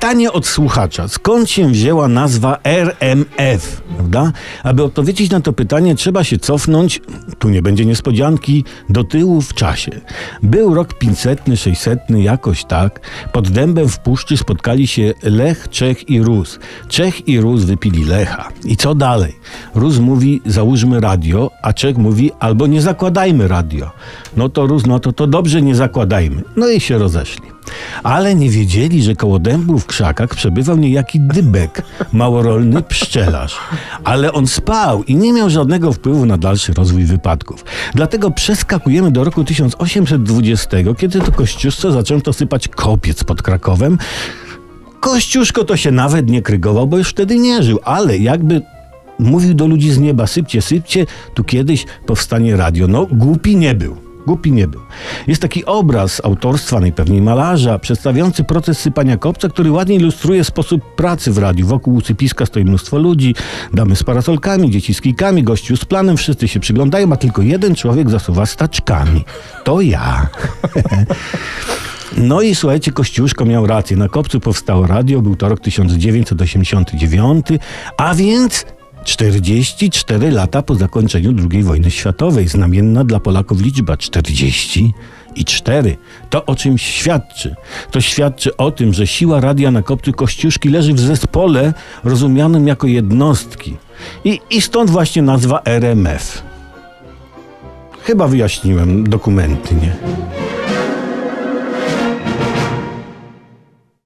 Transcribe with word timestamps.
Pytanie 0.00 0.32
od 0.32 0.46
słuchacza. 0.46 1.08
Skąd 1.08 1.50
się 1.50 1.68
wzięła 1.68 2.08
nazwa 2.08 2.58
RMF? 2.64 3.82
Prawda? 3.96 4.32
Aby 4.62 4.84
odpowiedzieć 4.84 5.30
na 5.30 5.40
to 5.40 5.52
pytanie, 5.52 5.94
trzeba 5.94 6.24
się 6.24 6.38
cofnąć, 6.38 7.00
tu 7.38 7.48
nie 7.48 7.62
będzie 7.62 7.86
niespodzianki, 7.86 8.64
do 8.88 9.04
tyłu 9.04 9.40
w 9.40 9.54
czasie. 9.54 10.00
Był 10.42 10.74
rok 10.74 10.94
500, 10.94 11.40
600, 11.56 11.98
jakoś 12.10 12.64
tak. 12.64 13.00
Pod 13.32 13.48
dębem 13.48 13.88
w 13.88 13.98
puszczy 13.98 14.36
spotkali 14.36 14.86
się 14.86 15.14
Lech, 15.22 15.68
Czech 15.68 16.08
i 16.08 16.22
Rus. 16.22 16.58
Czech 16.88 17.28
i 17.28 17.40
Rus 17.40 17.64
wypili 17.64 18.04
Lecha. 18.04 18.48
I 18.64 18.76
co 18.76 18.94
dalej? 18.94 19.36
Rus 19.74 19.98
mówi, 19.98 20.42
załóżmy 20.46 21.00
radio, 21.00 21.50
a 21.62 21.72
Czech 21.72 21.98
mówi, 21.98 22.30
albo 22.38 22.66
nie 22.66 22.82
zakładajmy 22.82 23.48
radio. 23.48 23.90
No 24.36 24.48
to 24.48 24.66
Rus, 24.66 24.86
no 24.86 25.00
to 25.00 25.12
to 25.12 25.26
dobrze, 25.26 25.62
nie 25.62 25.74
zakładajmy. 25.74 26.42
No 26.56 26.68
i 26.68 26.80
się 26.80 26.98
rozeszli. 26.98 27.49
Ale 28.02 28.34
nie 28.34 28.50
wiedzieli, 28.50 29.02
że 29.02 29.14
koło 29.14 29.38
dębu 29.38 29.78
w 29.78 29.86
krzakach 29.86 30.28
przebywał 30.28 30.76
niejaki 30.76 31.20
dybek, 31.20 31.82
małorolny 32.12 32.82
pszczelarz. 32.82 33.58
Ale 34.04 34.32
on 34.32 34.46
spał 34.46 35.04
i 35.04 35.16
nie 35.16 35.32
miał 35.32 35.50
żadnego 35.50 35.92
wpływu 35.92 36.26
na 36.26 36.38
dalszy 36.38 36.72
rozwój 36.72 37.04
wypadków. 37.04 37.64
Dlatego 37.94 38.30
przeskakujemy 38.30 39.10
do 39.10 39.24
roku 39.24 39.44
1820, 39.44 40.76
kiedy 40.98 41.20
to 41.20 41.32
Kościuszce 41.32 41.92
zaczęto 41.92 42.32
sypać 42.32 42.68
kopiec 42.68 43.24
pod 43.24 43.42
Krakowem. 43.42 43.98
Kościuszko 45.00 45.64
to 45.64 45.76
się 45.76 45.90
nawet 45.90 46.28
nie 46.28 46.42
krygował, 46.42 46.86
bo 46.86 46.98
już 46.98 47.08
wtedy 47.08 47.38
nie 47.38 47.62
żył, 47.62 47.78
ale 47.84 48.18
jakby 48.18 48.62
mówił 49.18 49.54
do 49.54 49.66
ludzi 49.66 49.92
z 49.92 49.98
nieba, 49.98 50.26
sypcie, 50.26 50.62
sypcie, 50.62 51.06
tu 51.34 51.44
kiedyś 51.44 51.86
powstanie 52.06 52.56
radio. 52.56 52.86
No, 52.86 53.06
głupi 53.12 53.56
nie 53.56 53.74
był. 53.74 54.09
Głupi 54.26 54.52
nie 54.52 54.68
był. 54.68 54.80
Jest 55.26 55.42
taki 55.42 55.64
obraz 55.64 56.20
autorstwa, 56.24 56.80
najpewniej 56.80 57.22
malarza, 57.22 57.78
przedstawiający 57.78 58.44
proces 58.44 58.78
sypania 58.78 59.16
kopca, 59.16 59.48
który 59.48 59.70
ładnie 59.70 59.96
ilustruje 59.96 60.44
sposób 60.44 60.94
pracy 60.94 61.32
w 61.32 61.38
radiu. 61.38 61.66
Wokół 61.66 61.94
usypiska 61.94 62.46
stoi 62.46 62.64
mnóstwo 62.64 62.98
ludzi, 62.98 63.34
damy 63.74 63.96
z 63.96 64.02
parasolkami, 64.02 64.70
dzieci 64.70 64.94
z 64.94 65.00
kijkami, 65.00 65.42
gościu 65.42 65.76
z 65.76 65.84
planem, 65.84 66.16
wszyscy 66.16 66.48
się 66.48 66.60
przyglądają, 66.60 67.12
a 67.12 67.16
tylko 67.16 67.42
jeden 67.42 67.74
człowiek 67.74 68.10
zasuwa 68.10 68.46
staczkami. 68.46 69.24
To 69.64 69.80
ja. 69.80 70.26
No 72.16 72.40
i 72.40 72.54
słuchajcie, 72.54 72.92
Kościuszko 72.92 73.44
miał 73.44 73.66
rację. 73.66 73.96
Na 73.96 74.08
kopcu 74.08 74.40
powstało 74.40 74.86
radio, 74.86 75.22
był 75.22 75.36
to 75.36 75.48
rok 75.48 75.60
1989, 75.60 77.46
a 77.96 78.14
więc 78.14 78.66
44 79.04 80.30
lata 80.30 80.62
po 80.62 80.74
zakończeniu 80.74 81.34
II 81.50 81.62
wojny 81.62 81.90
światowej. 81.90 82.48
Znamienna 82.48 83.04
dla 83.04 83.20
Polaków 83.20 83.60
liczba 83.60 83.96
44. 83.96 85.96
To 86.30 86.46
o 86.46 86.54
czymś 86.54 86.82
świadczy. 86.82 87.54
To 87.90 88.00
świadczy 88.00 88.56
o 88.56 88.70
tym, 88.70 88.94
że 88.94 89.06
siła 89.06 89.40
radia 89.40 89.70
na 89.70 89.82
kopcu 89.82 90.12
Kościuszki 90.12 90.68
leży 90.68 90.94
w 90.94 91.00
zespole 91.00 91.74
rozumianym 92.04 92.68
jako 92.68 92.86
jednostki. 92.86 93.76
I, 94.24 94.40
i 94.50 94.60
stąd 94.60 94.90
właśnie 94.90 95.22
nazwa 95.22 95.62
RMF. 95.64 96.42
Chyba 98.02 98.28
wyjaśniłem 98.28 99.08
dokumenty, 99.08 99.74
nie? 99.74 99.96